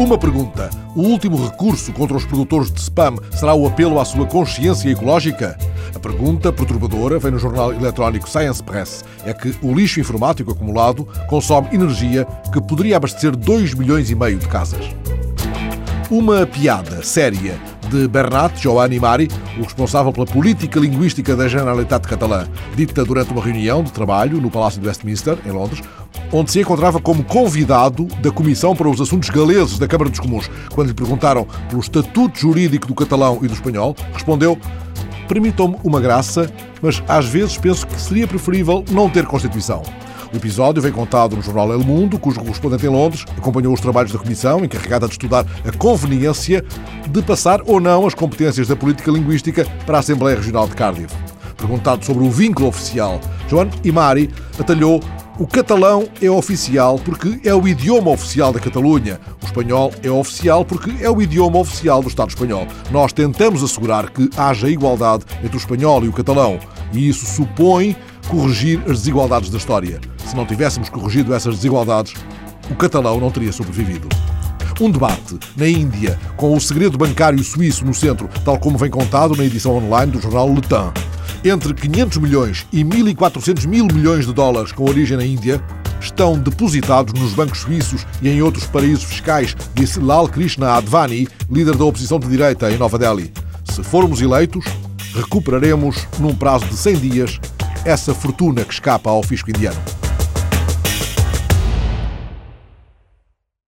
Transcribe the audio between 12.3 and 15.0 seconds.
que poderia abastecer 2 milhões e meio de casas.